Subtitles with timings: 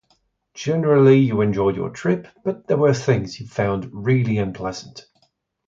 [0.55, 5.05] Generally you enjoyed your trip, but there were things you found really unpleasant.